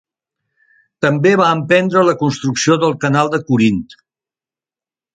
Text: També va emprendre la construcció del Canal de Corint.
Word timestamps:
També 1.07 1.33
va 1.43 1.51
emprendre 1.59 2.05
la 2.09 2.17
construcció 2.23 2.81
del 2.87 2.99
Canal 3.07 3.33
de 3.37 3.45
Corint. 3.53 3.89